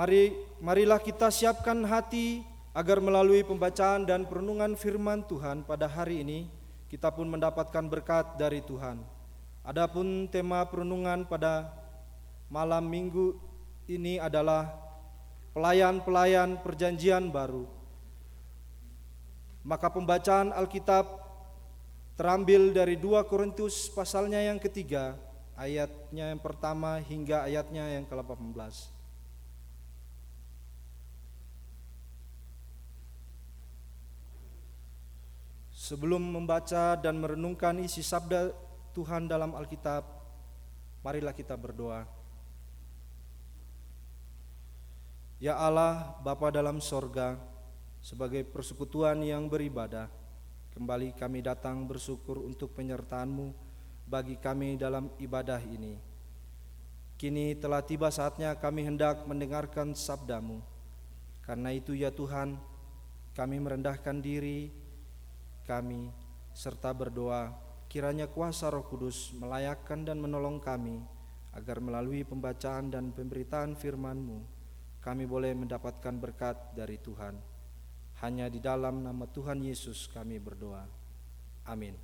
[0.00, 0.32] Mari
[0.64, 2.40] marilah kita siapkan hati
[2.72, 6.48] agar melalui pembacaan dan perenungan firman Tuhan pada hari ini
[6.88, 8.96] kita pun mendapatkan berkat dari Tuhan.
[9.60, 11.68] Adapun tema perenungan pada
[12.48, 13.36] malam Minggu
[13.92, 14.72] ini adalah
[15.52, 17.68] pelayan-pelayan perjanjian baru.
[19.68, 21.04] Maka pembacaan Alkitab
[22.16, 25.20] terambil dari 2 Korintus pasalnya yang ketiga,
[25.60, 28.99] ayatnya yang pertama hingga ayatnya yang ke-18.
[35.90, 38.54] Sebelum membaca dan merenungkan isi sabda
[38.94, 40.06] Tuhan dalam Alkitab,
[41.02, 42.06] marilah kita berdoa.
[45.42, 47.34] Ya Allah, Bapa dalam sorga,
[47.98, 50.06] sebagai persekutuan yang beribadah,
[50.78, 53.50] kembali kami datang bersyukur untuk penyertaan-Mu
[54.06, 55.98] bagi kami dalam ibadah ini.
[57.18, 60.62] Kini telah tiba saatnya kami hendak mendengarkan sabdamu.
[61.42, 62.62] Karena itu ya Tuhan,
[63.34, 64.79] kami merendahkan diri
[65.70, 66.10] kami
[66.50, 67.54] serta berdoa
[67.86, 70.98] kiranya kuasa Roh Kudus melayakkan dan menolong kami
[71.54, 74.42] agar melalui pembacaan dan pemberitaan firman-Mu
[74.98, 77.34] kami boleh mendapatkan berkat dari Tuhan.
[78.20, 80.84] Hanya di dalam nama Tuhan Yesus kami berdoa.
[81.64, 81.96] Amin.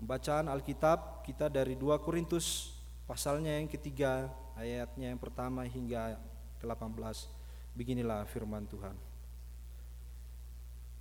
[0.00, 2.72] Pembacaan Alkitab kita dari 2 Korintus
[3.04, 6.16] pasalnya yang ketiga ayatnya yang pertama hingga
[6.60, 7.28] ke-18.
[7.76, 8.96] Beginilah firman Tuhan.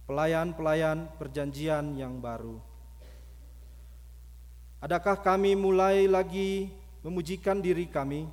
[0.06, 2.62] Pelayan-pelayan perjanjian yang baru.
[4.84, 6.70] Adakah kami mulai lagi
[7.02, 8.30] memujikan diri kami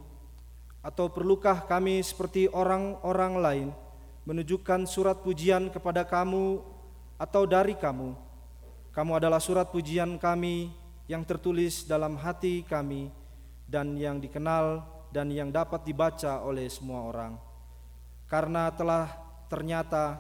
[0.85, 3.69] atau perlukah kami seperti orang-orang lain
[4.29, 6.61] menunjukkan surat pujian kepada kamu
[7.17, 8.13] atau dari kamu?
[8.93, 10.69] Kamu adalah surat pujian kami
[11.09, 13.09] yang tertulis dalam hati kami
[13.65, 17.37] dan yang dikenal dan yang dapat dibaca oleh semua orang.
[18.27, 19.13] Karena telah
[19.53, 20.17] ternyata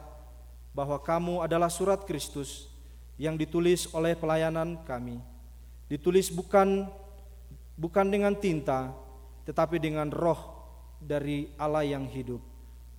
[0.77, 2.69] bahwa kamu adalah surat Kristus
[3.17, 5.17] yang ditulis oleh pelayanan kami.
[5.89, 6.93] Ditulis bukan
[7.81, 8.93] bukan dengan tinta,
[9.49, 10.61] tetapi dengan roh
[11.01, 12.45] dari Allah yang hidup.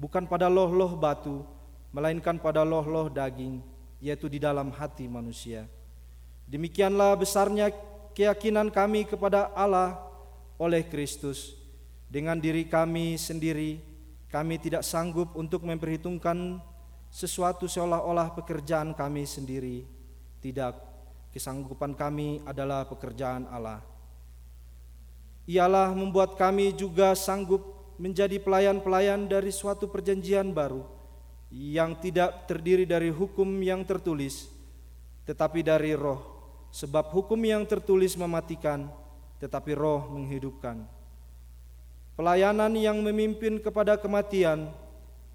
[0.01, 1.45] Bukan pada loh-loh batu,
[1.93, 3.61] melainkan pada loh-loh daging,
[4.01, 5.69] yaitu di dalam hati manusia.
[6.49, 7.69] Demikianlah besarnya
[8.17, 9.97] keyakinan kami kepada Allah
[10.57, 11.62] oleh Kristus
[12.13, 13.81] dengan diri kami sendiri,
[14.29, 16.61] kami tidak sanggup untuk memperhitungkan
[17.09, 19.81] sesuatu seolah-olah pekerjaan kami sendiri.
[20.37, 20.73] Tidak,
[21.33, 23.81] kesanggupan kami adalah pekerjaan Allah.
[25.49, 30.85] Ialah membuat kami juga sanggup menjadi pelayan-pelayan dari suatu perjanjian baru
[31.49, 34.53] yang tidak terdiri dari hukum yang tertulis,
[35.25, 36.21] tetapi dari roh.
[36.69, 38.85] Sebab hukum yang tertulis mematikan,
[39.41, 40.92] tetapi roh menghidupkan.
[42.13, 44.69] Pelayanan yang memimpin kepada kematian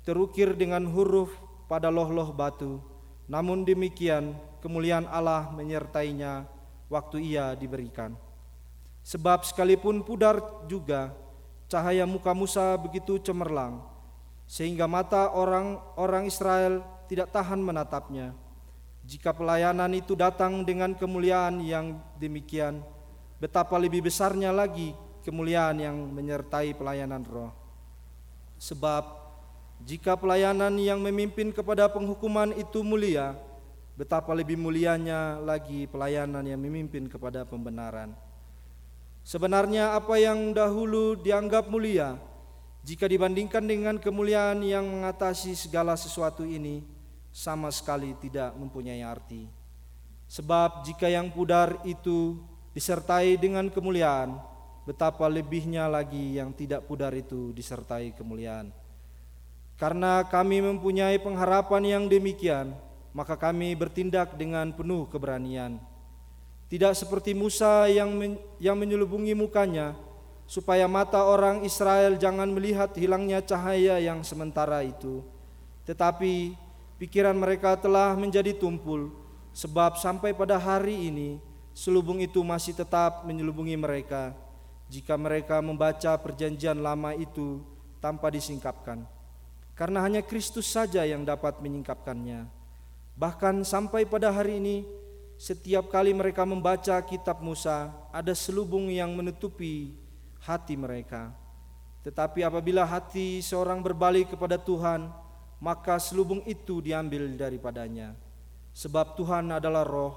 [0.07, 1.35] terukir dengan huruf
[1.67, 2.79] pada loh-loh batu.
[3.27, 6.47] Namun demikian kemuliaan Allah menyertainya
[6.87, 8.15] waktu ia diberikan.
[9.03, 10.39] Sebab sekalipun pudar
[10.71, 11.11] juga
[11.67, 13.83] cahaya muka Musa begitu cemerlang
[14.49, 16.81] sehingga mata orang-orang Israel
[17.11, 18.33] tidak tahan menatapnya.
[19.05, 22.81] Jika pelayanan itu datang dengan kemuliaan yang demikian,
[23.37, 27.53] betapa lebih besarnya lagi kemuliaan yang menyertai pelayanan roh.
[28.59, 29.05] Sebab
[29.87, 33.39] jika pelayanan yang memimpin kepada penghukuman itu mulia,
[33.95, 38.15] betapa lebih mulianya lagi pelayanan yang memimpin kepada pembenaran.
[39.23, 42.19] Sebenarnya apa yang dahulu dianggap mulia,
[42.83, 46.81] jika dibandingkan dengan kemuliaan yang mengatasi segala sesuatu ini,
[47.29, 49.47] sama sekali tidak mempunyai arti.
[50.29, 52.41] Sebab jika yang pudar itu
[52.73, 54.37] disertai dengan kemuliaan,
[54.89, 58.73] betapa lebihnya lagi yang tidak pudar itu disertai kemuliaan.
[59.77, 62.73] Karena kami mempunyai pengharapan yang demikian,
[63.13, 65.77] maka kami bertindak dengan penuh keberanian.
[66.73, 69.93] Tidak seperti Musa yang men yang menyelubungi mukanya
[70.49, 75.21] supaya mata orang Israel jangan melihat hilangnya cahaya yang sementara itu.
[75.85, 76.57] Tetapi
[76.97, 79.13] pikiran mereka telah menjadi tumpul
[79.53, 81.41] sebab sampai pada hari ini
[81.77, 84.48] selubung itu masih tetap menyelubungi mereka
[84.89, 87.61] jika mereka membaca perjanjian lama itu
[88.01, 89.05] tanpa disingkapkan.
[89.77, 92.49] Karena hanya Kristus saja yang dapat menyingkapkannya.
[93.15, 94.83] Bahkan sampai pada hari ini,
[95.39, 99.95] setiap kali mereka membaca kitab Musa, ada selubung yang menutupi
[100.43, 101.31] hati mereka.
[102.03, 105.13] Tetapi apabila hati seorang berbalik kepada Tuhan,
[105.63, 108.19] maka selubung itu diambil daripadanya.
[108.75, 110.15] Sebab Tuhan adalah roh,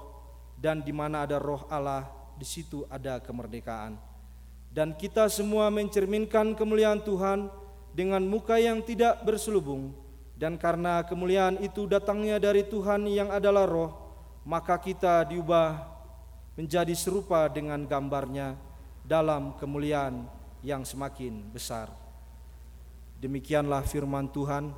[0.58, 2.06] dan di mana ada roh Allah,
[2.38, 4.11] di situ ada kemerdekaan.
[4.72, 7.52] Dan kita semua mencerminkan kemuliaan Tuhan
[7.92, 9.92] dengan muka yang tidak berselubung
[10.42, 13.94] dan karena kemuliaan itu datangnya dari Tuhan yang adalah roh,
[14.42, 15.86] maka kita diubah
[16.58, 18.58] menjadi serupa dengan gambarnya
[19.06, 20.26] dalam kemuliaan
[20.66, 21.94] yang semakin besar.
[23.22, 24.74] Demikianlah firman Tuhan.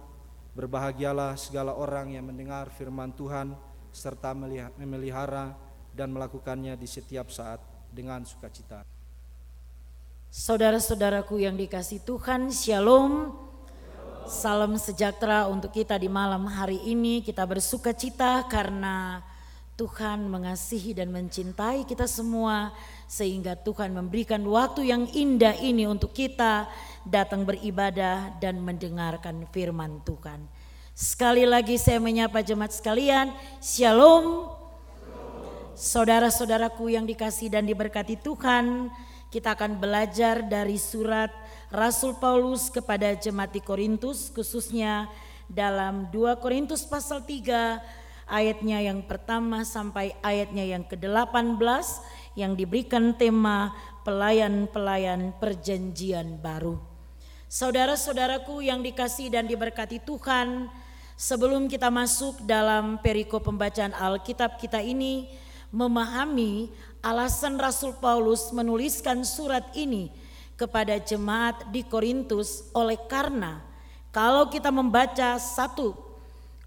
[0.54, 3.58] Berbahagialah segala orang yang mendengar firman Tuhan
[3.90, 4.30] serta
[4.78, 5.50] memelihara
[5.90, 7.58] dan melakukannya di setiap saat
[7.90, 8.93] dengan sukacita.
[10.34, 13.38] Saudara-saudaraku yang dikasih Tuhan, Shalom.
[14.26, 17.22] Salam sejahtera untuk kita di malam hari ini.
[17.22, 19.22] Kita bersuka cita karena
[19.78, 22.74] Tuhan mengasihi dan mencintai kita semua
[23.06, 26.66] sehingga Tuhan memberikan waktu yang indah ini untuk kita
[27.06, 30.50] datang beribadah dan mendengarkan firman Tuhan.
[30.98, 33.30] Sekali lagi saya menyapa jemaat sekalian,
[33.62, 34.50] Shalom.
[35.78, 38.90] Saudara-saudaraku yang dikasih dan diberkati Tuhan,
[39.34, 41.34] kita akan belajar dari surat
[41.66, 45.10] Rasul Paulus kepada jemaat di Korintus khususnya
[45.50, 51.58] dalam 2 Korintus pasal 3 ayatnya yang pertama sampai ayatnya yang ke-18
[52.38, 53.74] yang diberikan tema
[54.06, 56.78] pelayan-pelayan perjanjian baru.
[57.50, 60.70] Saudara-saudaraku yang dikasih dan diberkati Tuhan,
[61.18, 65.26] sebelum kita masuk dalam periko pembacaan Alkitab kita ini,
[65.74, 66.70] memahami
[67.04, 70.08] alasan Rasul Paulus menuliskan surat ini
[70.56, 73.60] kepada jemaat di Korintus oleh karena
[74.08, 75.92] kalau kita membaca satu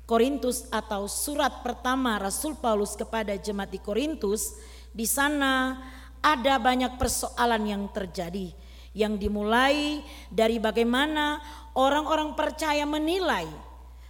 [0.05, 4.55] Korintus atau surat pertama Rasul Paulus kepada jemaat di Korintus,
[4.93, 5.83] di sana
[6.23, 8.53] ada banyak persoalan yang terjadi
[8.95, 10.01] yang dimulai
[10.33, 11.37] dari bagaimana
[11.77, 13.45] orang-orang percaya menilai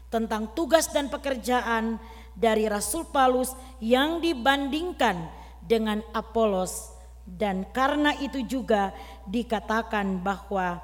[0.08, 2.00] tentang tugas dan pekerjaan
[2.32, 3.52] dari Rasul Paulus
[3.84, 5.37] yang dibandingkan
[5.68, 6.96] dengan Apolos
[7.28, 8.96] dan karena itu juga
[9.28, 10.80] dikatakan bahwa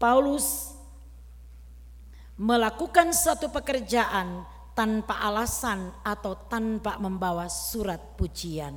[0.00, 0.72] Paulus
[2.40, 8.76] melakukan suatu pekerjaan tanpa alasan atau tanpa membawa surat pujian.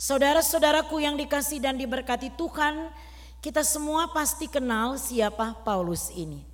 [0.00, 2.88] Saudara-saudaraku yang dikasih dan diberkati Tuhan,
[3.44, 6.49] kita semua pasti kenal siapa Paulus ini.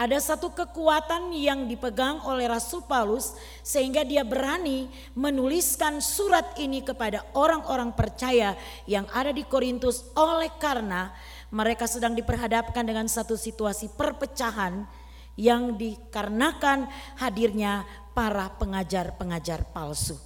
[0.00, 7.20] Ada satu kekuatan yang dipegang oleh Rasul Paulus sehingga dia berani menuliskan surat ini kepada
[7.36, 8.56] orang-orang percaya
[8.88, 11.12] yang ada di Korintus oleh karena
[11.52, 14.88] mereka sedang diperhadapkan dengan satu situasi perpecahan
[15.36, 16.88] yang dikarenakan
[17.20, 17.84] hadirnya
[18.16, 20.16] para pengajar-pengajar palsu.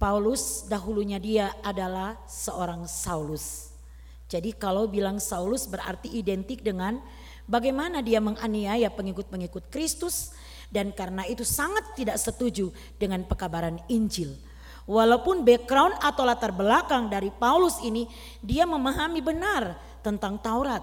[0.00, 3.76] Paulus dahulunya dia adalah seorang Saulus.
[4.32, 7.04] Jadi kalau bilang Saulus berarti identik dengan
[7.50, 10.30] bagaimana dia menganiaya pengikut-pengikut Kristus
[10.70, 14.38] dan karena itu sangat tidak setuju dengan pekabaran Injil.
[14.86, 18.06] Walaupun background atau latar belakang dari Paulus ini
[18.38, 20.82] dia memahami benar tentang Taurat.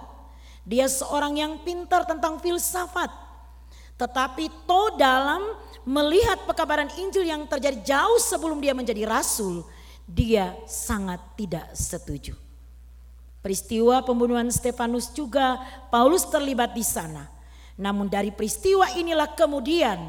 [0.67, 3.07] Dia seorang yang pintar tentang filsafat.
[3.97, 5.41] Tetapi to dalam
[5.87, 9.65] melihat pekabaran Injil yang terjadi jauh sebelum dia menjadi rasul,
[10.05, 12.46] dia sangat tidak setuju.
[13.47, 15.55] Peristiwa pembunuhan Stefanus juga
[15.87, 17.31] Paulus terlibat di sana.
[17.79, 20.03] Namun dari peristiwa inilah kemudian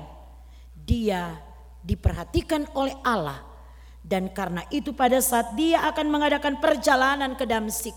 [0.74, 1.38] dia
[1.86, 3.46] diperhatikan oleh Allah
[4.02, 7.94] dan karena itu pada saat dia akan mengadakan perjalanan ke Damsik,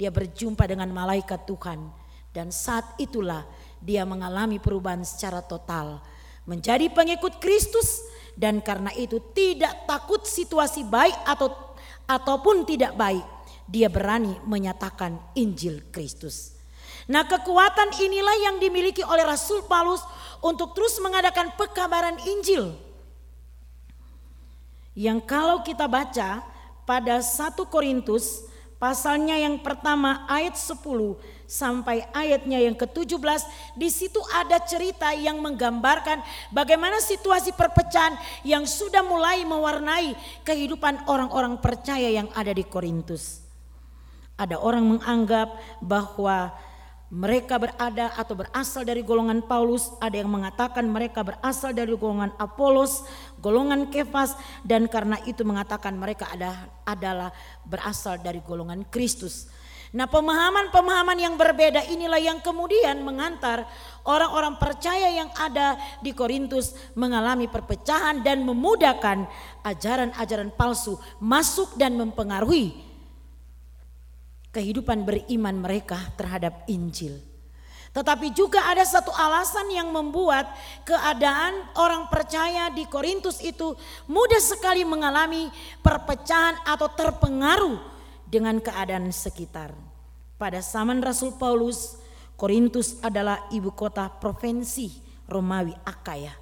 [0.00, 1.84] dia berjumpa dengan malaikat Tuhan.
[2.32, 3.44] Dan saat itulah
[3.84, 6.00] dia mengalami perubahan secara total.
[6.48, 8.00] Menjadi pengikut Kristus
[8.32, 11.52] dan karena itu tidak takut situasi baik atau
[12.08, 13.33] ataupun tidak baik.
[13.64, 16.54] Dia berani menyatakan Injil Kristus.
[17.04, 20.00] Nah kekuatan inilah yang dimiliki oleh Rasul Paulus
[20.40, 22.76] untuk terus mengadakan pekabaran Injil
[24.94, 26.40] yang kalau kita baca
[26.86, 28.46] pada 1 Korintus
[28.78, 30.80] pasalnya yang pertama ayat 10
[31.50, 33.42] sampai ayatnya yang ke-17
[33.74, 36.22] di situ ada cerita yang menggambarkan
[36.54, 38.14] bagaimana situasi perpecahan
[38.46, 40.14] yang sudah mulai mewarnai
[40.46, 43.43] kehidupan orang-orang percaya yang ada di Korintus.
[44.34, 46.50] Ada orang menganggap bahwa
[47.14, 53.06] mereka berada atau berasal dari golongan Paulus, ada yang mengatakan mereka berasal dari golongan Apolos,
[53.38, 54.34] golongan Kefas
[54.66, 57.30] dan karena itu mengatakan mereka ada, adalah
[57.62, 59.46] berasal dari golongan Kristus.
[59.94, 63.62] Nah, pemahaman-pemahaman yang berbeda inilah yang kemudian mengantar
[64.02, 69.22] orang-orang percaya yang ada di Korintus mengalami perpecahan dan memudahkan
[69.62, 72.83] ajaran-ajaran palsu masuk dan mempengaruhi
[74.54, 77.18] kehidupan beriman mereka terhadap Injil.
[77.94, 80.50] Tetapi juga ada satu alasan yang membuat
[80.82, 83.74] keadaan orang percaya di Korintus itu
[84.10, 85.46] mudah sekali mengalami
[85.78, 87.78] perpecahan atau terpengaruh
[88.26, 89.70] dengan keadaan sekitar.
[90.34, 91.94] Pada zaman Rasul Paulus,
[92.34, 94.90] Korintus adalah ibu kota provinsi
[95.30, 96.34] Romawi Akaya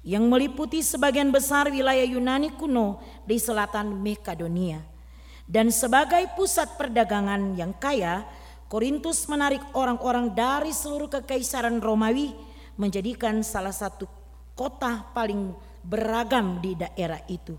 [0.00, 2.96] yang meliputi sebagian besar wilayah Yunani kuno
[3.28, 4.80] di selatan Makedonia.
[5.48, 8.28] Dan sebagai pusat perdagangan yang kaya,
[8.68, 12.36] Korintus menarik orang-orang dari seluruh kekaisaran Romawi
[12.76, 14.04] menjadikan salah satu
[14.52, 17.56] kota paling beragam di daerah itu.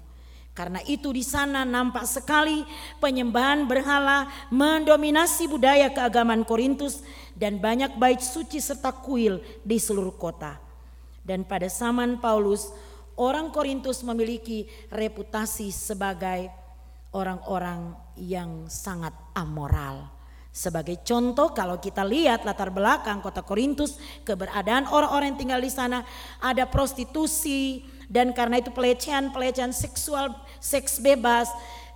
[0.53, 2.62] Karena itu di sana nampak sekali
[3.01, 7.01] penyembahan berhala mendominasi budaya keagamaan Korintus
[7.34, 10.62] dan banyak bait suci serta kuil di seluruh kota.
[11.25, 12.69] Dan pada zaman Paulus,
[13.17, 16.58] orang Korintus memiliki reputasi sebagai
[17.13, 20.09] orang-orang yang sangat amoral.
[20.49, 26.01] Sebagai contoh kalau kita lihat latar belakang kota Korintus, keberadaan orang-orang yang tinggal di sana
[26.41, 31.47] ada prostitusi dan karena itu pelecehan-pelecehan seksual, seks bebas,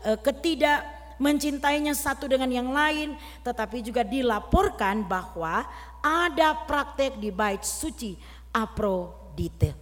[0.06, 0.86] eh, ketidak
[1.18, 5.66] mencintainya satu dengan yang lain, tetapi juga dilaporkan bahwa
[6.04, 8.18] ada praktek di bait suci
[8.54, 9.74] Aprodite.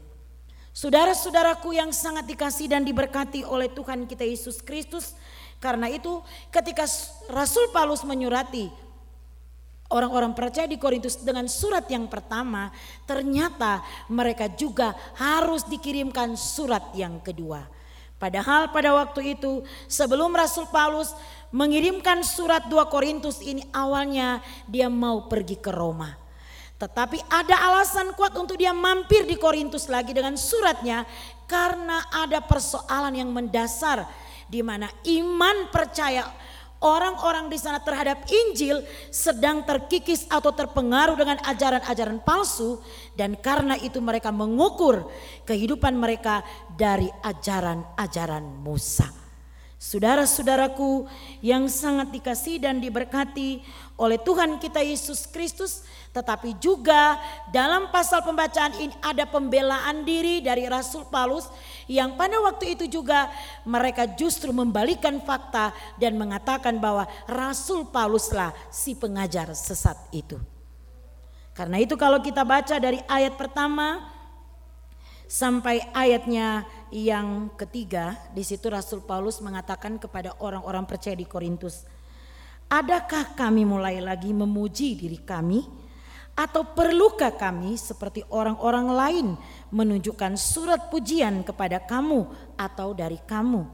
[0.72, 5.12] Saudara-saudaraku yang sangat dikasih dan diberkati oleh Tuhan kita Yesus Kristus,
[5.62, 6.90] karena itu ketika
[7.30, 8.74] Rasul Paulus menyurati
[9.94, 12.74] orang-orang percaya di Korintus dengan surat yang pertama,
[13.06, 17.68] ternyata mereka juga harus dikirimkan surat yang kedua.
[18.18, 21.14] Padahal pada waktu itu sebelum Rasul Paulus
[21.54, 26.18] mengirimkan surat 2 Korintus ini awalnya dia mau pergi ke Roma.
[26.82, 31.06] Tetapi ada alasan kuat untuk dia mampir di Korintus lagi dengan suratnya
[31.46, 34.06] karena ada persoalan yang mendasar
[34.52, 36.28] di mana iman percaya
[36.84, 42.82] orang-orang di sana terhadap Injil sedang terkikis atau terpengaruh dengan ajaran-ajaran palsu
[43.16, 45.08] dan karena itu mereka mengukur
[45.48, 46.44] kehidupan mereka
[46.76, 49.21] dari ajaran-ajaran Musa.
[49.82, 51.10] Saudara-saudaraku
[51.42, 53.66] yang sangat dikasih dan diberkati
[53.98, 55.82] oleh Tuhan kita Yesus Kristus,
[56.14, 57.18] tetapi juga
[57.50, 61.50] dalam pasal pembacaan ini ada pembelaan diri dari Rasul Paulus
[61.90, 63.34] yang pada waktu itu juga
[63.66, 70.38] mereka justru membalikan fakta dan mengatakan bahwa Rasul Pauluslah si pengajar sesat itu.
[71.58, 74.14] Karena itu kalau kita baca dari ayat pertama
[75.26, 81.88] sampai ayatnya yang ketiga, di situ Rasul Paulus mengatakan kepada orang-orang percaya di Korintus,
[82.68, 85.64] "Adakah kami mulai lagi memuji diri kami?"
[86.36, 89.28] Atau perlukah kami seperti orang-orang lain
[89.72, 93.68] menunjukkan surat pujian kepada kamu atau dari kamu?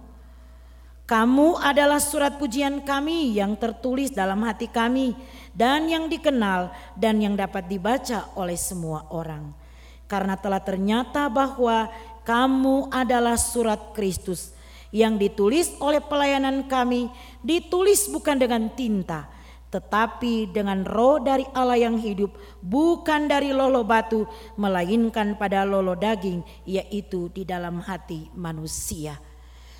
[1.07, 5.15] Kamu adalah surat pujian kami yang tertulis dalam hati kami
[5.55, 6.69] dan yang dikenal
[6.99, 9.55] dan yang dapat dibaca oleh semua orang.
[10.03, 11.87] Karena telah ternyata bahwa
[12.27, 14.51] kamu adalah surat Kristus
[14.91, 17.07] yang ditulis oleh pelayanan kami,
[17.39, 19.31] ditulis bukan dengan tinta,
[19.71, 24.27] tetapi dengan roh dari Allah yang hidup, bukan dari lolo batu,
[24.59, 29.15] melainkan pada lolo daging, yaitu di dalam hati manusia.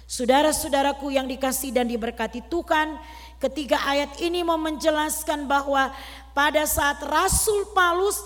[0.08, 2.96] Saudara-saudaraku yang dikasih dan diberkati Tuhan,
[3.44, 5.92] ketiga ayat ini mau menjelaskan bahwa
[6.32, 8.24] pada saat Rasul Paulus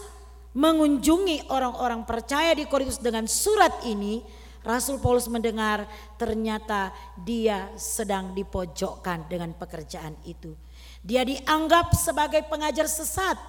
[0.51, 4.19] mengunjungi orang-orang percaya di Korintus dengan surat ini,
[4.61, 5.89] Rasul Paulus mendengar
[6.21, 10.53] ternyata dia sedang dipojokkan dengan pekerjaan itu.
[11.01, 13.41] Dia dianggap sebagai pengajar sesat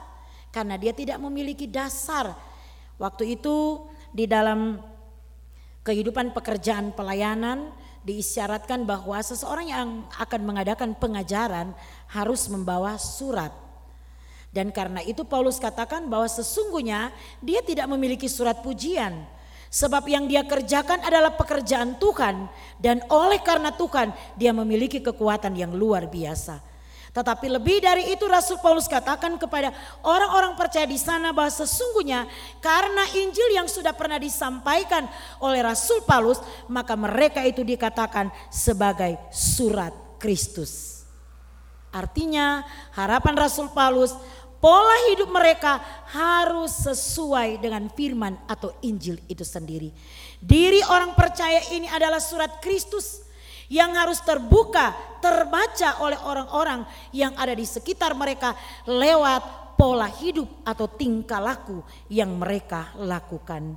[0.48, 2.32] karena dia tidak memiliki dasar.
[2.96, 4.80] Waktu itu di dalam
[5.84, 7.74] kehidupan pekerjaan pelayanan
[8.08, 11.76] diisyaratkan bahwa seseorang yang akan mengadakan pengajaran
[12.08, 13.61] harus membawa surat.
[14.52, 17.08] Dan karena itu Paulus katakan bahwa sesungguhnya
[17.40, 19.24] dia tidak memiliki surat pujian.
[19.72, 22.44] Sebab yang dia kerjakan adalah pekerjaan Tuhan
[22.76, 26.60] dan oleh karena Tuhan dia memiliki kekuatan yang luar biasa.
[27.12, 29.72] Tetapi lebih dari itu Rasul Paulus katakan kepada
[30.04, 32.28] orang-orang percaya di sana bahwa sesungguhnya
[32.60, 35.08] karena Injil yang sudah pernah disampaikan
[35.40, 41.04] oleh Rasul Paulus maka mereka itu dikatakan sebagai surat Kristus.
[41.92, 42.64] Artinya
[42.96, 44.16] harapan Rasul Paulus
[44.62, 45.82] pola hidup mereka
[46.14, 49.90] harus sesuai dengan firman atau Injil itu sendiri.
[50.38, 53.26] Diri orang percaya ini adalah surat Kristus
[53.66, 58.54] yang harus terbuka, terbaca oleh orang-orang yang ada di sekitar mereka
[58.86, 63.74] lewat pola hidup atau tingkah laku yang mereka lakukan.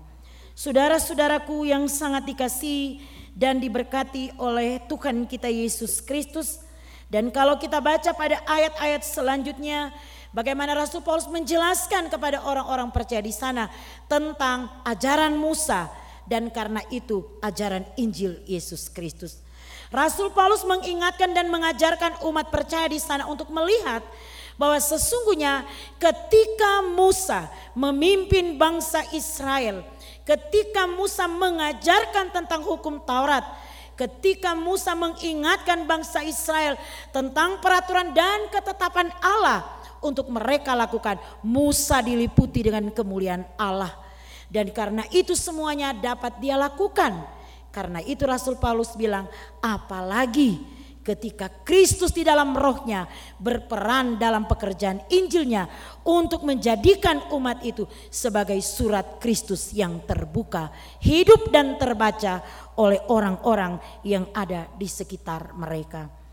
[0.53, 3.01] Saudara-saudaraku yang sangat dikasih
[3.35, 6.63] dan diberkati oleh Tuhan kita Yesus Kristus.
[7.11, 9.91] Dan kalau kita baca pada ayat-ayat selanjutnya
[10.35, 13.71] Bagaimana Rasul Paulus menjelaskan kepada orang-orang percaya di sana
[14.11, 15.87] tentang ajaran Musa
[16.27, 19.39] dan karena itu ajaran Injil Yesus Kristus.
[19.87, 24.03] Rasul Paulus mengingatkan dan mengajarkan umat percaya di sana untuk melihat
[24.59, 25.63] bahwa sesungguhnya
[26.03, 29.87] ketika Musa memimpin bangsa Israel,
[30.27, 33.47] ketika Musa mengajarkan tentang hukum Taurat,
[33.95, 36.75] ketika Musa mengingatkan bangsa Israel
[37.15, 39.74] tentang peraturan dan ketetapan Allah
[40.05, 43.91] untuk mereka lakukan, Musa diliputi dengan kemuliaan Allah.
[44.45, 47.25] Dan karena itu semuanya dapat dia lakukan.
[47.73, 49.27] Karena itu Rasul Paulus bilang,
[49.59, 53.05] apalagi ketika Kristus di dalam rohnya
[53.37, 55.69] berperan dalam pekerjaan Injilnya
[56.01, 60.73] untuk menjadikan umat itu sebagai surat Kristus yang terbuka,
[61.05, 62.41] hidup dan terbaca
[62.81, 66.24] oleh orang-orang yang ada di sekitar mereka.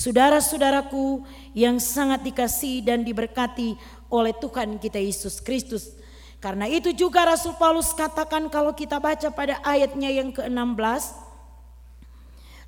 [0.00, 3.76] Saudara-saudaraku yang sangat dikasih dan diberkati
[4.08, 5.92] oleh Tuhan kita Yesus Kristus.
[6.40, 11.28] Karena itu juga Rasul Paulus katakan kalau kita baca pada ayatnya yang ke-16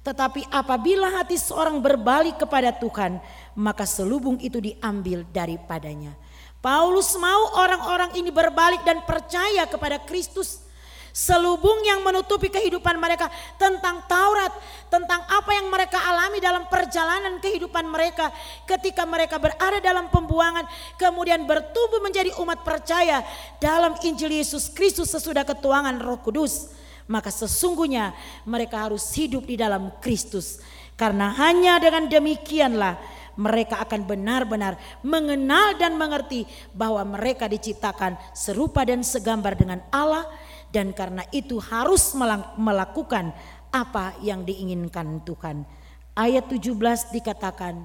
[0.02, 3.22] tetapi apabila hati seorang berbalik kepada Tuhan,
[3.54, 6.18] maka selubung itu diambil daripadanya.
[6.58, 10.66] Paulus mau orang-orang ini berbalik dan percaya kepada Kristus.
[11.12, 13.28] Selubung yang menutupi kehidupan mereka
[13.60, 14.48] tentang Taurat,
[14.88, 18.32] tentang apa yang mereka alami dalam perjalanan kehidupan mereka
[18.64, 20.64] ketika mereka berada dalam pembuangan,
[20.96, 23.20] kemudian bertumbuh menjadi umat percaya
[23.60, 26.72] dalam Injil Yesus Kristus sesudah ketuangan Roh Kudus
[27.10, 28.14] maka sesungguhnya
[28.46, 30.62] mereka harus hidup di dalam Kristus.
[30.94, 32.96] Karena hanya dengan demikianlah
[33.36, 36.44] mereka akan benar-benar mengenal dan mengerti
[36.76, 40.28] bahwa mereka diciptakan serupa dan segambar dengan Allah
[40.72, 42.16] dan karena itu harus
[42.56, 43.36] melakukan
[43.68, 45.68] apa yang diinginkan Tuhan.
[46.16, 47.84] Ayat 17 dikatakan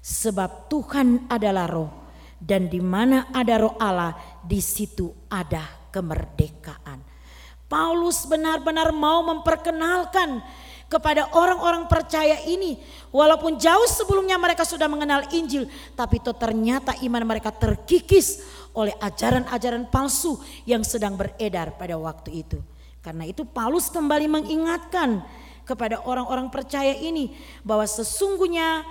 [0.00, 1.92] sebab Tuhan adalah roh
[2.40, 7.00] dan di mana ada roh Allah di situ ada kemerdekaan.
[7.68, 10.44] Paulus benar-benar mau memperkenalkan
[10.94, 12.78] kepada orang-orang percaya ini.
[13.10, 15.66] Walaupun jauh sebelumnya mereka sudah mengenal Injil.
[15.96, 22.58] Tapi itu ternyata iman mereka terkikis oleh ajaran-ajaran palsu yang sedang beredar pada waktu itu.
[23.00, 25.22] Karena itu Paulus kembali mengingatkan
[25.64, 27.32] kepada orang-orang percaya ini
[27.64, 28.84] bahwa sesungguhnya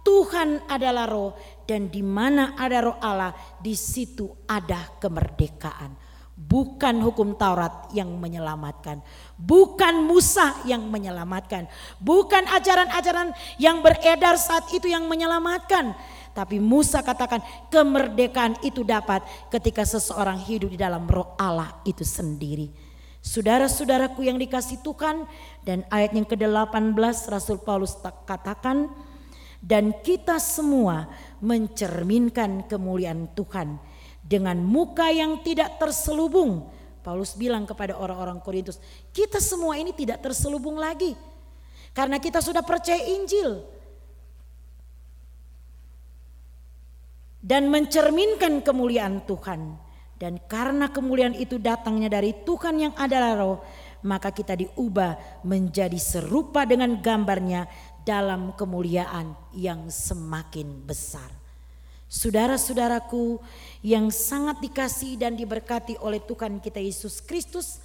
[0.00, 1.36] Tuhan adalah roh
[1.68, 6.08] dan di mana ada roh Allah di situ ada kemerdekaan.
[6.40, 9.04] Bukan hukum Taurat yang menyelamatkan,
[9.36, 11.68] bukan Musa yang menyelamatkan,
[12.00, 15.92] bukan ajaran-ajaran yang beredar saat itu yang menyelamatkan,
[16.40, 19.20] tapi Musa katakan kemerdekaan itu dapat
[19.52, 22.72] ketika seseorang hidup di dalam roh Allah itu sendiri.
[23.20, 25.28] Saudara-saudaraku yang dikasih Tuhan
[25.60, 26.96] dan ayat yang ke-18
[27.28, 27.92] Rasul Paulus
[28.24, 28.88] katakan
[29.60, 31.12] dan kita semua
[31.44, 33.76] mencerminkan kemuliaan Tuhan
[34.24, 36.72] dengan muka yang tidak terselubung.
[37.04, 38.80] Paulus bilang kepada orang-orang Korintus,
[39.12, 41.12] kita semua ini tidak terselubung lagi.
[41.92, 43.79] Karena kita sudah percaya Injil.
[47.40, 49.76] Dan mencerminkan kemuliaan Tuhan.
[50.20, 53.64] Dan karena kemuliaan itu datangnya dari Tuhan yang adalah roh,
[54.04, 57.64] maka kita diubah menjadi serupa dengan gambarnya
[58.04, 61.32] dalam kemuliaan yang semakin besar.
[62.10, 63.38] Saudara-saudaraku
[63.86, 67.80] yang sangat dikasih dan diberkati oleh Tuhan kita Yesus Kristus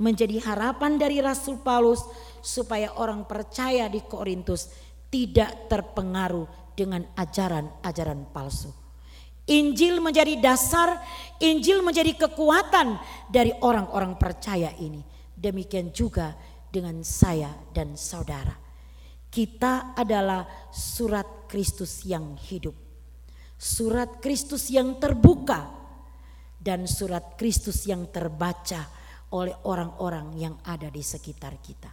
[0.00, 2.00] menjadi harapan dari Rasul Paulus
[2.40, 4.72] supaya orang percaya di Korintus
[5.12, 8.85] tidak terpengaruh dengan ajaran-ajaran palsu.
[9.46, 10.98] Injil menjadi dasar,
[11.38, 12.98] Injil menjadi kekuatan
[13.30, 15.02] dari orang-orang percaya ini.
[15.36, 16.34] Demikian juga
[16.70, 18.54] dengan saya dan saudara.
[19.30, 22.86] Kita adalah surat Kristus yang hidup
[23.56, 25.72] surat Kristus yang terbuka
[26.60, 28.84] dan surat Kristus yang terbaca
[29.32, 31.90] oleh orang-orang yang ada di sekitar kita.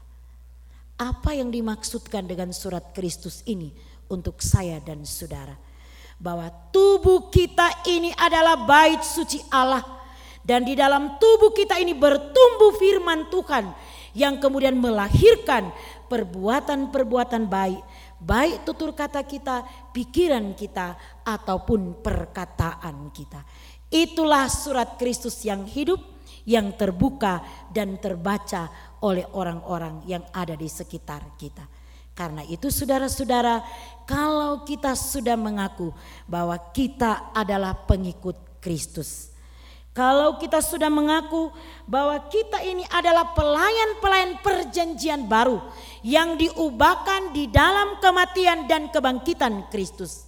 [1.00, 3.74] Apa yang dimaksudkan dengan surat Kristus ini
[4.12, 5.56] untuk saya dan saudara?
[6.24, 9.84] Bahwa tubuh kita ini adalah bait suci Allah
[10.40, 13.68] dan di dalam tubuh kita ini bertumbuh firman Tuhan
[14.16, 15.68] yang kemudian melahirkan
[16.08, 17.84] perbuatan-perbuatan baik
[18.24, 20.96] baik tutur kata kita, pikiran kita,
[21.28, 23.44] ataupun perkataan kita.
[23.92, 26.00] Itulah surat Kristus yang hidup,
[26.48, 28.72] yang terbuka dan terbaca
[29.04, 31.83] oleh orang-orang yang ada di sekitar kita.
[32.14, 33.66] Karena itu saudara-saudara,
[34.06, 35.90] kalau kita sudah mengaku
[36.30, 39.34] bahwa kita adalah pengikut Kristus,
[39.94, 41.54] kalau kita sudah mengaku
[41.86, 45.62] bahwa kita ini adalah pelayan-pelayan perjanjian baru
[46.02, 50.26] yang diubahkan di dalam kematian dan kebangkitan Kristus,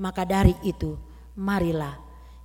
[0.00, 0.96] maka dari itu
[1.36, 1.96] marilah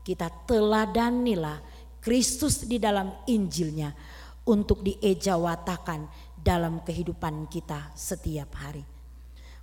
[0.03, 1.59] kita teladanilah
[2.03, 3.95] Kristus di dalam Injilnya
[4.43, 8.83] untuk diejawatakan dalam kehidupan kita setiap hari.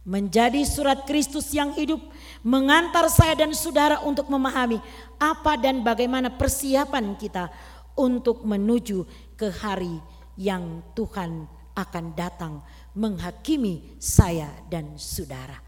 [0.08, 2.00] Menjadi surat Kristus yang hidup
[2.40, 4.80] mengantar saya dan saudara untuk memahami
[5.20, 7.52] apa dan bagaimana persiapan kita
[7.98, 9.04] untuk menuju
[9.36, 10.00] ke hari
[10.38, 11.44] yang Tuhan
[11.76, 12.62] akan datang
[12.96, 15.60] menghakimi saya dan saudara.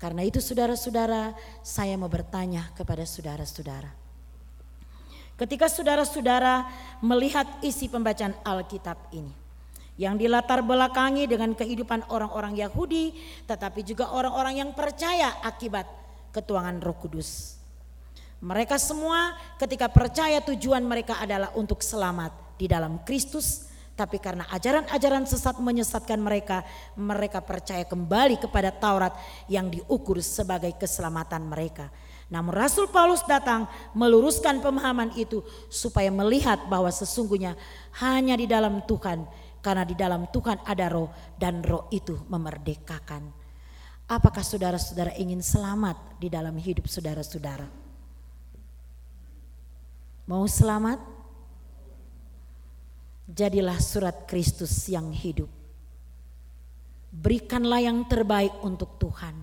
[0.00, 3.92] Karena itu saudara-saudara, saya mau bertanya kepada saudara-saudara.
[5.36, 6.64] Ketika saudara-saudara
[7.04, 9.39] melihat isi pembacaan Alkitab ini,
[10.00, 13.12] yang dilatar belakangi dengan kehidupan orang-orang Yahudi,
[13.44, 15.84] tetapi juga orang-orang yang percaya akibat
[16.32, 17.60] ketuangan Roh Kudus.
[18.40, 25.28] Mereka semua ketika percaya tujuan mereka adalah untuk selamat di dalam Kristus, tapi karena ajaran-ajaran
[25.28, 26.64] sesat menyesatkan mereka,
[26.96, 29.12] mereka percaya kembali kepada Taurat
[29.52, 31.92] yang diukur sebagai keselamatan mereka.
[32.32, 37.58] Namun Rasul Paulus datang meluruskan pemahaman itu supaya melihat bahwa sesungguhnya
[38.00, 39.28] hanya di dalam Tuhan,
[39.60, 43.22] karena di dalam Tuhan ada roh dan roh itu memerdekakan.
[44.10, 47.68] Apakah saudara-saudara ingin selamat di dalam hidup saudara-saudara?
[50.26, 51.20] Mau selamat?
[53.30, 55.48] jadilah surat Kristus yang hidup.
[57.10, 59.34] Berikanlah yang terbaik untuk Tuhan,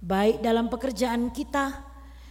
[0.00, 1.76] baik dalam pekerjaan kita,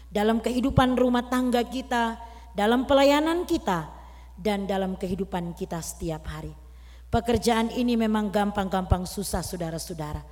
[0.09, 2.17] dalam kehidupan rumah tangga kita,
[2.57, 3.85] dalam pelayanan kita,
[4.41, 6.64] dan dalam kehidupan kita setiap hari.
[7.13, 10.23] Pekerjaan ini memang gampang-gampang susah, saudara-saudara.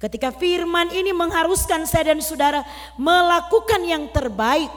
[0.00, 2.64] Ketika firman ini mengharuskan saya dan saudara
[2.96, 4.72] melakukan yang terbaik,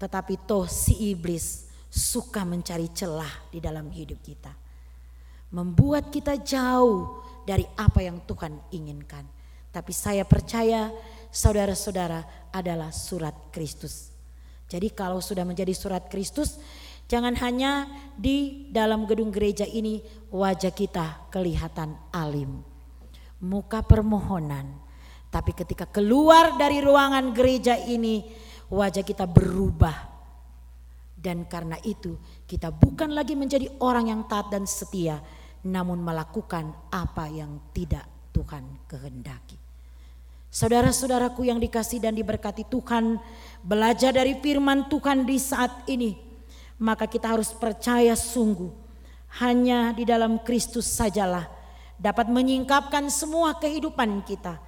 [0.00, 4.50] tetapi toh si iblis suka mencari celah di dalam hidup kita.
[5.52, 9.22] Membuat kita jauh dari apa yang Tuhan inginkan.
[9.70, 10.90] Tapi saya percaya
[11.28, 14.10] saudara-saudara adalah surat Kristus.
[14.66, 16.58] Jadi kalau sudah menjadi surat Kristus,
[17.10, 22.62] jangan hanya di dalam gedung gereja ini wajah kita kelihatan alim.
[23.44, 24.82] Muka permohonan.
[25.28, 28.22] Tapi ketika keluar dari ruangan gereja ini,
[28.70, 30.14] wajah kita berubah
[31.24, 35.24] dan karena itu kita bukan lagi menjadi orang yang taat dan setia
[35.64, 38.04] namun melakukan apa yang tidak
[38.36, 39.56] Tuhan kehendaki.
[40.52, 43.18] Saudara-saudaraku yang dikasih dan diberkati Tuhan,
[43.64, 46.14] belajar dari firman Tuhan di saat ini,
[46.78, 48.70] maka kita harus percaya sungguh
[49.42, 51.46] hanya di dalam Kristus sajalah
[51.98, 54.58] dapat menyingkapkan semua kehidupan kita.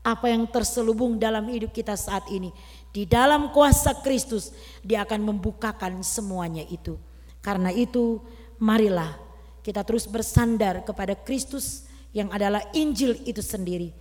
[0.00, 2.56] Apa yang terselubung dalam hidup kita saat ini
[2.88, 4.48] di dalam kuasa Kristus
[4.80, 6.96] dia akan membukakan semuanya itu.
[7.44, 8.20] Karena itu
[8.56, 9.12] marilah
[9.60, 11.84] kita terus bersandar kepada Kristus
[12.16, 13.92] yang adalah Injil itu sendiri.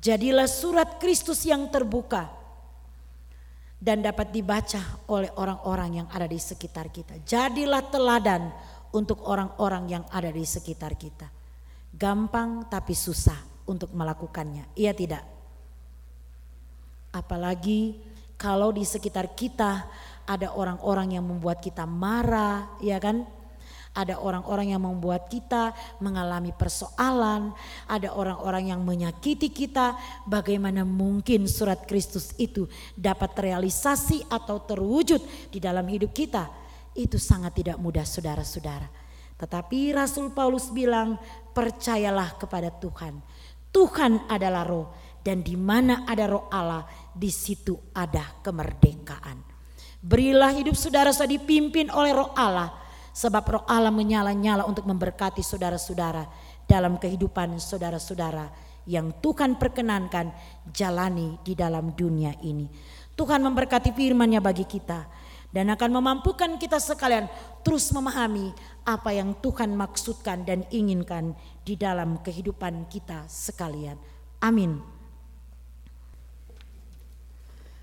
[0.00, 2.41] Jadilah surat Kristus yang terbuka
[3.82, 7.18] dan dapat dibaca oleh orang-orang yang ada di sekitar kita.
[7.26, 8.54] Jadilah teladan
[8.94, 11.26] untuk orang-orang yang ada di sekitar kita.
[11.90, 14.70] Gampang tapi susah untuk melakukannya.
[14.78, 15.26] Iya tidak?
[17.10, 17.98] Apalagi
[18.38, 19.90] kalau di sekitar kita
[20.30, 23.26] ada orang-orang yang membuat kita marah, ya kan?
[23.92, 27.52] Ada orang-orang yang membuat kita mengalami persoalan,
[27.84, 29.96] ada orang-orang yang menyakiti kita.
[30.24, 32.64] Bagaimana mungkin surat Kristus itu
[32.96, 35.20] dapat terrealisasi atau terwujud
[35.52, 36.48] di dalam hidup kita?
[36.96, 38.88] Itu sangat tidak mudah, saudara-saudara.
[39.36, 41.20] Tetapi Rasul Paulus bilang,
[41.52, 43.20] "Percayalah kepada Tuhan.
[43.72, 44.88] Tuhan adalah Roh,
[45.20, 49.52] dan di mana ada Roh Allah, di situ ada kemerdekaan.
[50.02, 52.74] Berilah hidup saudara saudara dipimpin oleh roh Allah.
[53.12, 56.24] Sebab roh Allah menyala-nyala untuk memberkati saudara-saudara
[56.64, 58.48] dalam kehidupan saudara-saudara
[58.88, 60.32] yang Tuhan perkenankan
[60.72, 62.66] jalani di dalam dunia ini.
[63.12, 65.04] Tuhan memberkati firman-Nya bagi kita
[65.52, 67.28] dan akan memampukan kita sekalian
[67.60, 68.50] terus memahami
[68.88, 74.00] apa yang Tuhan maksudkan dan inginkan di dalam kehidupan kita sekalian.
[74.40, 74.80] Amin.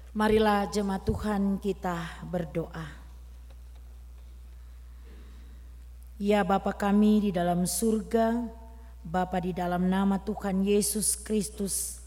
[0.10, 2.99] Marilah jemaat Tuhan kita berdoa.
[6.20, 8.44] Ya Bapa kami di dalam surga,
[9.08, 12.04] Bapa di dalam nama Tuhan Yesus Kristus,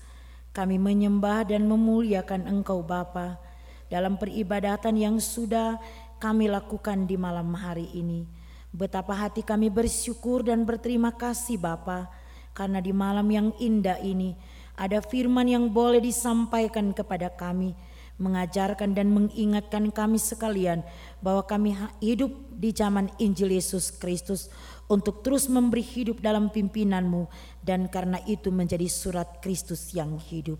[0.52, 3.40] kami menyembah dan memuliakan Engkau Bapa
[3.88, 5.80] dalam peribadatan yang sudah
[6.20, 8.28] kami lakukan di malam hari ini.
[8.68, 12.12] Betapa hati kami bersyukur dan berterima kasih Bapa
[12.52, 14.36] karena di malam yang indah ini
[14.76, 17.72] ada firman yang boleh disampaikan kepada kami
[18.20, 20.84] mengajarkan dan mengingatkan kami sekalian
[21.22, 24.50] bahwa kami hidup di zaman Injil Yesus Kristus
[24.90, 27.30] untuk terus memberi hidup dalam pimpinanmu
[27.62, 30.58] dan karena itu menjadi surat Kristus yang hidup.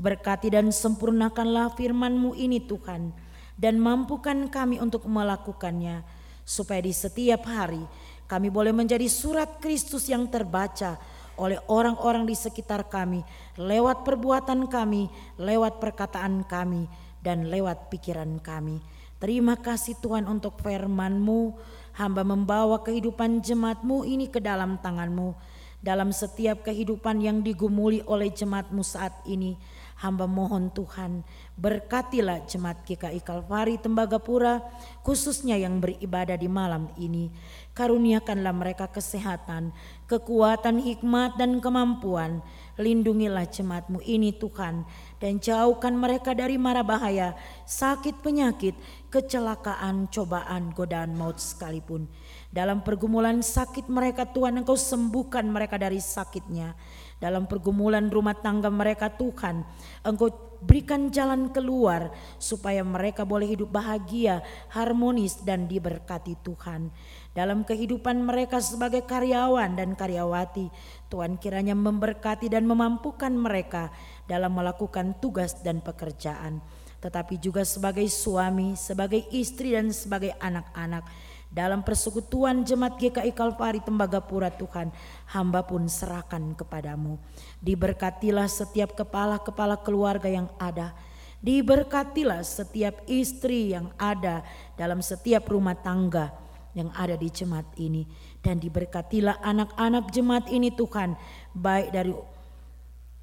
[0.00, 3.12] Berkati dan sempurnakanlah firman-Mu ini Tuhan
[3.60, 6.00] dan mampukan kami untuk melakukannya
[6.48, 7.84] supaya di setiap hari
[8.24, 10.96] kami boleh menjadi surat Kristus yang terbaca
[11.40, 13.24] oleh orang-orang di sekitar kami
[13.56, 15.08] lewat perbuatan kami,
[15.40, 16.88] lewat perkataan kami
[17.20, 18.80] dan lewat pikiran kami.
[19.20, 21.52] Terima kasih Tuhan untuk firman-Mu.
[21.92, 25.36] Hamba membawa kehidupan jemaat-Mu ini ke dalam tangan-Mu.
[25.84, 29.60] Dalam setiap kehidupan yang digumuli oleh jemaat-Mu saat ini.
[30.00, 31.20] Hamba mohon Tuhan
[31.60, 34.64] berkatilah jemaat GKI Kalvari Tembagapura
[35.04, 37.28] khususnya yang beribadah di malam ini.
[37.76, 39.76] Karuniakanlah mereka kesehatan,
[40.08, 42.40] kekuatan, hikmat dan kemampuan.
[42.80, 44.88] Lindungilah jemaatmu ini Tuhan
[45.20, 47.36] dan jauhkan mereka dari mara bahaya,
[47.68, 48.72] sakit penyakit,
[49.12, 52.08] kecelakaan, cobaan, godaan maut sekalipun.
[52.48, 56.74] Dalam pergumulan sakit mereka Tuhan Engkau sembuhkan mereka dari sakitnya
[57.20, 59.62] dalam pergumulan rumah tangga mereka Tuhan.
[60.02, 60.32] Engkau
[60.64, 64.40] berikan jalan keluar supaya mereka boleh hidup bahagia,
[64.72, 66.88] harmonis dan diberkati Tuhan.
[67.30, 70.68] Dalam kehidupan mereka sebagai karyawan dan karyawati,
[71.12, 73.92] Tuhan kiranya memberkati dan memampukan mereka
[74.30, 76.62] dalam melakukan tugas dan pekerjaan.
[77.02, 81.02] Tetapi juga sebagai suami, sebagai istri dan sebagai anak-anak
[81.50, 84.94] dalam persekutuan jemaat GKI Kalvari Tembagapura Tuhan,
[85.34, 87.18] hamba pun serahkan kepadamu.
[87.58, 90.94] Diberkatilah setiap kepala-kepala keluarga yang ada.
[91.42, 94.46] Diberkatilah setiap istri yang ada
[94.78, 96.30] dalam setiap rumah tangga
[96.70, 98.06] yang ada di jemaat ini.
[98.38, 101.18] Dan diberkatilah anak-anak jemaat ini Tuhan,
[101.50, 102.12] baik dari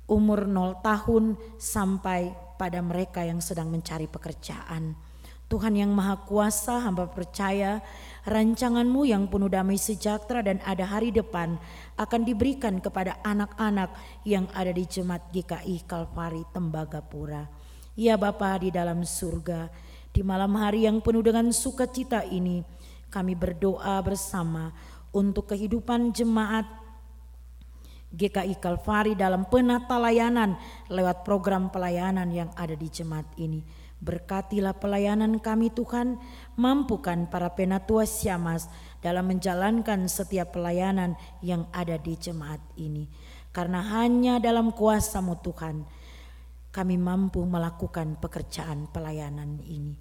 [0.08, 4.96] umur 0 tahun sampai pada mereka yang sedang mencari pekerjaan.
[5.48, 7.80] Tuhan yang Maha Kuasa, hamba percaya
[8.28, 11.56] rancanganmu yang penuh damai sejahtera dan ada hari depan
[11.96, 13.96] akan diberikan kepada anak-anak
[14.28, 17.48] yang ada di Jemaat GKI Kalvari Tembagapura.
[17.96, 19.72] Ya Bapa di dalam surga,
[20.12, 22.60] di malam hari yang penuh dengan sukacita ini,
[23.08, 24.76] kami berdoa bersama
[25.15, 26.67] untuk kehidupan jemaat
[28.13, 30.56] GKI Kalvari dalam penata layanan
[30.88, 33.63] lewat program pelayanan yang ada di jemaat ini.
[33.98, 36.22] Berkatilah pelayanan kami Tuhan,
[36.54, 38.70] mampukan para penatua siamas
[39.02, 43.10] dalam menjalankan setiap pelayanan yang ada di jemaat ini.
[43.50, 45.82] Karena hanya dalam kuasamu Tuhan,
[46.70, 49.98] kami mampu melakukan pekerjaan pelayanan ini.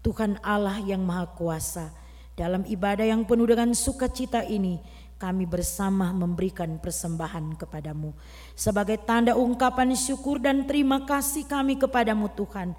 [0.00, 1.92] Tuhan Allah yang Maha Kuasa,
[2.32, 4.80] dalam ibadah yang penuh dengan sukacita ini,
[5.16, 8.12] kami bersama memberikan persembahan kepadamu.
[8.58, 12.74] Sebagai tanda ungkapan syukur dan terima kasih kami kepadamu Tuhan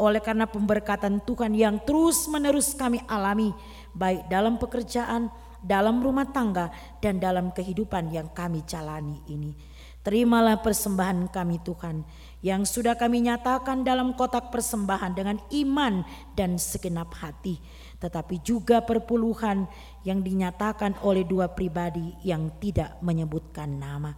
[0.00, 3.52] oleh karena pemberkatan Tuhan yang terus menerus kami alami
[3.92, 5.28] baik dalam pekerjaan,
[5.60, 6.72] dalam rumah tangga
[7.04, 9.52] dan dalam kehidupan yang kami jalani ini.
[10.00, 12.00] Terimalah persembahan kami Tuhan
[12.40, 16.00] yang sudah kami nyatakan dalam kotak persembahan dengan iman
[16.32, 17.60] dan segenap hati.
[18.00, 19.68] Tetapi juga perpuluhan
[20.08, 24.16] yang dinyatakan oleh dua pribadi yang tidak menyebutkan nama.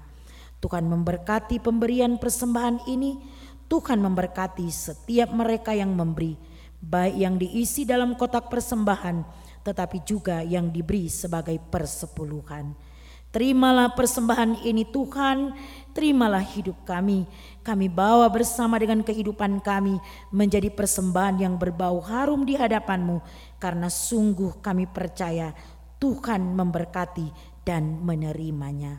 [0.62, 3.18] Tuhan memberkati pemberian persembahan ini
[3.73, 6.37] Tuhan memberkati setiap mereka yang memberi,
[6.77, 9.25] baik yang diisi dalam kotak persembahan,
[9.64, 12.77] tetapi juga yang diberi sebagai persepuluhan.
[13.33, 15.57] Terimalah persembahan ini Tuhan,
[15.97, 17.25] terimalah hidup kami.
[17.64, 19.97] Kami bawa bersama dengan kehidupan kami
[20.29, 23.25] menjadi persembahan yang berbau harum di hadapanmu.
[23.62, 25.55] Karena sungguh kami percaya
[26.03, 27.31] Tuhan memberkati
[27.62, 28.98] dan menerimanya.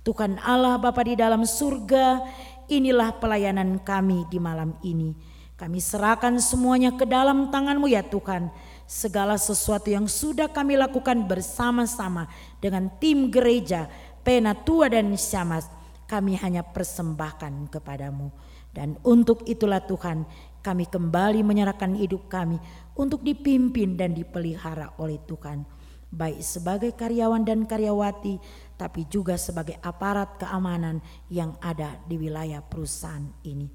[0.00, 2.24] Tuhan Allah Bapa di dalam surga
[2.68, 5.16] Inilah pelayanan kami di malam ini.
[5.56, 8.52] Kami serahkan semuanya ke dalam tanganmu ya Tuhan.
[8.84, 12.28] Segala sesuatu yang sudah kami lakukan bersama-sama
[12.60, 13.88] dengan tim gereja,
[14.20, 15.64] Penatua dan Syamas.
[16.04, 18.28] Kami hanya persembahkan kepadamu.
[18.76, 20.28] Dan untuk itulah Tuhan
[20.60, 22.60] kami kembali menyerahkan hidup kami
[22.98, 25.62] untuk dipimpin dan dipelihara oleh Tuhan.
[26.08, 28.40] Baik sebagai karyawan dan karyawati
[28.74, 30.98] tapi juga sebagai aparat keamanan
[31.30, 33.70] yang ada di wilayah perusahaan ini.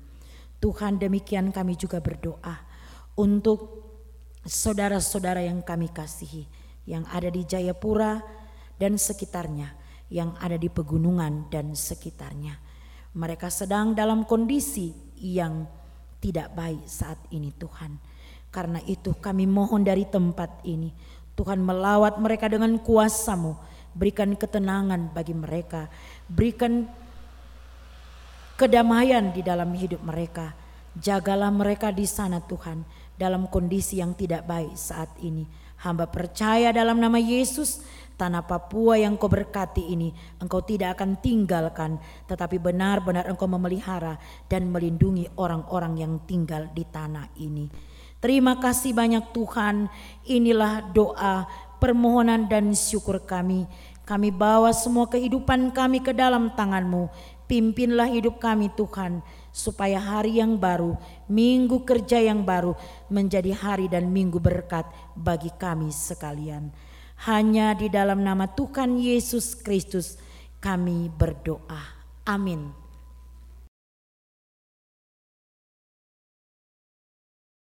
[0.59, 2.55] Tuhan demikian kami juga berdoa
[3.15, 3.85] untuk
[4.43, 8.19] saudara-saudara yang kami kasihi yang ada di Jayapura
[8.75, 9.71] dan sekitarnya,
[10.11, 12.59] yang ada di pegunungan dan sekitarnya.
[13.13, 15.63] Mereka sedang dalam kondisi yang
[16.19, 18.12] tidak baik saat ini Tuhan.
[18.53, 20.93] Karena itu kami mohon dari tempat ini,
[21.33, 23.57] Tuhan melawat mereka dengan kuasamu,
[23.97, 25.89] berikan ketenangan bagi mereka,
[26.29, 26.85] berikan
[28.53, 30.53] kedamaian di dalam hidup mereka.
[30.93, 32.85] Jagalah mereka di sana Tuhan
[33.17, 35.49] dalam kondisi yang tidak baik saat ini.
[35.81, 37.81] Hamba percaya dalam nama Yesus
[38.13, 41.97] Tanah Papua yang kau berkati ini engkau tidak akan tinggalkan.
[42.29, 47.92] Tetapi benar-benar engkau memelihara dan melindungi orang-orang yang tinggal di tanah ini.
[48.23, 49.91] Terima kasih banyak Tuhan.
[50.23, 51.43] Inilah doa,
[51.83, 53.67] permohonan dan syukur kami.
[54.07, 57.11] Kami bawa semua kehidupan kami ke dalam tanganmu.
[57.51, 59.19] Pimpinlah hidup kami Tuhan
[59.51, 60.95] supaya hari yang baru,
[61.27, 62.79] minggu kerja yang baru
[63.11, 64.87] menjadi hari dan minggu berkat
[65.19, 66.71] bagi kami sekalian.
[67.27, 70.15] Hanya di dalam nama Tuhan Yesus Kristus
[70.63, 71.83] kami berdoa.
[72.23, 72.82] Amin.